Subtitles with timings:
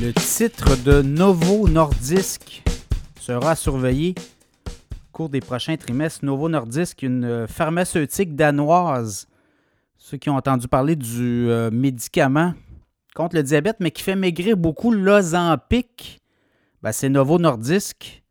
[0.00, 2.62] Le titre de Novo Nordisk
[3.20, 4.14] sera surveillé
[4.66, 6.24] au cours des prochains trimestres.
[6.24, 9.28] Novo Nordisk, une pharmaceutique danoise.
[9.98, 12.54] Ceux qui ont entendu parler du euh, médicament
[13.14, 16.22] contre le diabète, mais qui fait maigrir beaucoup l'Ozempic,
[16.82, 18.22] ben, c'est Novo Nordisk.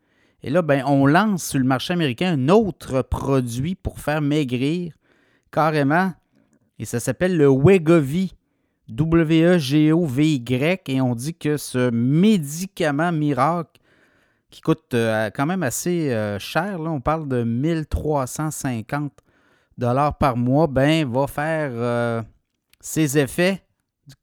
[0.42, 4.94] Et là, ben, on lance sur le marché américain un autre produit pour faire maigrir
[5.52, 6.14] carrément.
[6.80, 8.34] Et ça s'appelle le Wegovy.
[8.90, 10.82] W-E-G-O-V-Y.
[10.88, 13.80] Et on dit que ce médicament miracle,
[14.50, 19.12] qui coûte euh, quand même assez euh, cher, on parle de 1350
[19.78, 22.22] dollars par mois, ben, va faire euh,
[22.80, 23.62] ses effets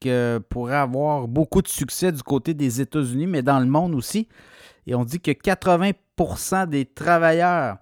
[0.00, 4.28] que pourrait avoir beaucoup de succès du côté des États-Unis, mais dans le monde aussi.
[4.86, 7.78] Et on dit que 80% des travailleurs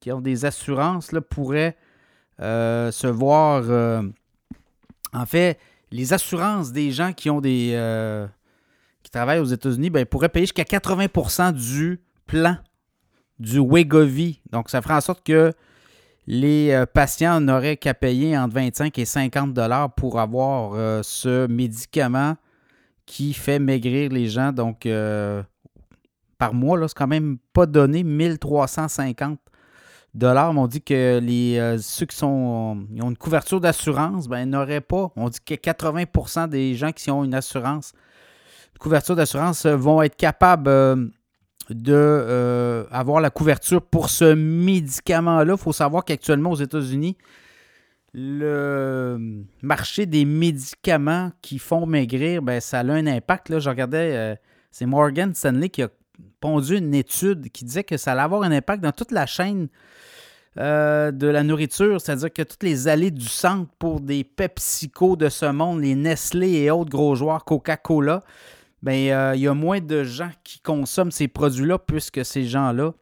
[0.00, 1.76] qui ont des assurances là, pourraient
[2.38, 3.64] se voir.
[5.12, 5.58] en fait,
[5.90, 8.26] les assurances des gens qui ont des euh,
[9.02, 12.56] qui travaillent aux États-Unis ben, pourraient payer jusqu'à 80% du plan
[13.38, 14.40] du Wegovy.
[14.50, 15.52] Donc, ça ferait en sorte que
[16.26, 21.46] les euh, patients n'auraient qu'à payer entre 25 et 50 dollars pour avoir euh, ce
[21.46, 22.36] médicament
[23.06, 24.52] qui fait maigrir les gens.
[24.52, 24.86] Donc,
[26.36, 29.38] par mois, c'est quand même pas donné 1350
[30.14, 35.12] dollars, on dit que les, euh, ceux qui ont une couverture d'assurance, ben, n'auraient pas.
[35.16, 37.92] On dit que 80% des gens qui ont une assurance,
[38.74, 40.96] une couverture d'assurance, euh, vont être capables euh,
[41.70, 45.54] de avoir la couverture pour ce médicament-là.
[45.54, 47.18] Il faut savoir qu'actuellement aux États-Unis,
[48.14, 53.58] le marché des médicaments qui font maigrir, ben, ça a un impact.
[53.58, 54.38] Je regardais,
[54.70, 55.88] c'est Morgan Stanley qui a
[56.40, 59.68] pondu une étude qui disait que ça allait avoir un impact dans toute la chaîne
[60.58, 65.28] euh, de la nourriture, c'est-à-dire que toutes les allées du centre pour des PepsiCo de
[65.28, 68.24] ce monde, les Nestlé et autres gros joueurs, Coca-Cola,
[68.82, 72.92] ben, euh, il y a moins de gens qui consomment ces produits-là puisque ces gens-là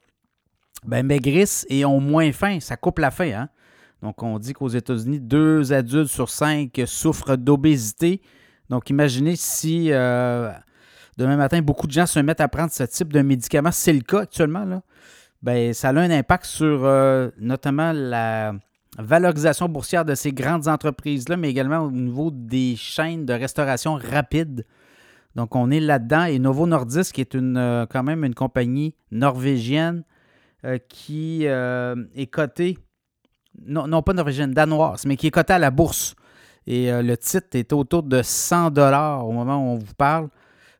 [0.85, 2.61] ben, maigrissent et ont moins faim.
[2.61, 3.33] Ça coupe la faim.
[3.35, 3.49] Hein?
[4.03, 8.21] Donc, on dit qu'aux États-Unis, deux adultes sur cinq souffrent d'obésité.
[8.69, 10.53] Donc, imaginez si euh,
[11.17, 13.71] demain matin, beaucoup de gens se mettent à prendre ce type de médicament.
[13.73, 14.65] C'est le cas actuellement.
[14.65, 14.83] Là
[15.43, 18.55] ben, ça a un impact sur euh, notamment la
[18.99, 24.65] valorisation boursière de ces grandes entreprises-là, mais également au niveau des chaînes de restauration rapide.
[25.35, 26.25] Donc, on est là-dedans.
[26.25, 30.03] Et Novo Nordisk, qui est une, euh, quand même une compagnie norvégienne
[30.65, 32.79] euh, qui est cotée,
[33.67, 36.17] non, pas norvégienne, danoise, mais qui est cotée à la bourse.
[36.67, 40.29] Et le titre est autour de 100 dollars au moment où on vous parle.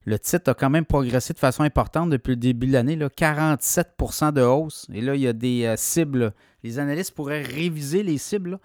[0.07, 4.33] Le titre a quand même progressé de façon importante depuis le début de l'année, 47%
[4.33, 4.87] de hausse.
[4.95, 6.33] Et là, il y a des euh, cibles.
[6.63, 8.61] Les analystes pourraient réviser les cibles,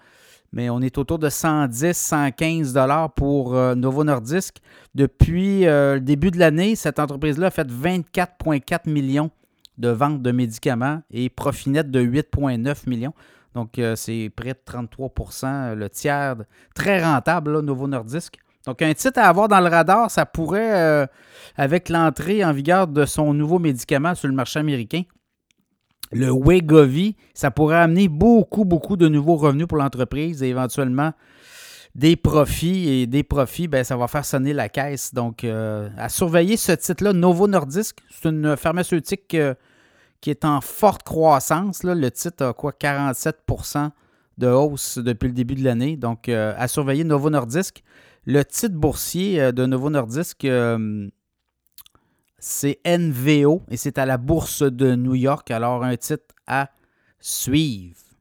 [0.52, 4.58] mais on est autour de 110, 115 dollars pour euh, Novo Nordisk.
[4.94, 9.32] Depuis euh, le début de l'année, cette entreprise-là a fait 24,4 millions
[9.78, 13.14] de ventes de médicaments et profit net de 8,9 millions.
[13.56, 16.36] Donc, c'est près de 33% le tiers.
[16.74, 18.38] Très rentable, Novo Nordisk.
[18.66, 21.06] Donc, un titre à avoir dans le radar, ça pourrait, euh,
[21.56, 25.02] avec l'entrée en vigueur de son nouveau médicament sur le marché américain,
[26.12, 31.12] le Wegovy, ça pourrait amener beaucoup, beaucoup de nouveaux revenus pour l'entreprise et éventuellement
[31.94, 32.88] des profits.
[32.88, 35.12] Et des profits, ben, ça va faire sonner la caisse.
[35.14, 39.54] Donc, euh, à surveiller ce titre-là, Novo Nordisk, c'est une pharmaceutique euh,
[40.20, 41.82] qui est en forte croissance.
[41.82, 42.72] Le titre a quoi?
[42.78, 43.90] 47%
[44.38, 45.96] de hausse depuis le début de l'année.
[45.96, 47.82] Donc, à surveiller Novo Nordisk.
[48.24, 51.08] Le titre boursier euh, de Novo Nordisk, euh,
[52.38, 55.50] c'est NVO et c'est à la bourse de New York.
[55.50, 56.70] Alors, un titre à
[57.18, 58.11] suivre.